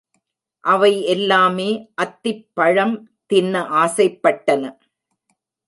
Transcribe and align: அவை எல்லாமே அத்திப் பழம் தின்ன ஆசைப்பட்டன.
அவை 0.63 1.03
எல்லாமே 1.05 1.67
அத்திப் 1.95 2.47
பழம் 2.53 2.95
தின்ன 3.25 3.61
ஆசைப்பட்டன. 3.85 4.63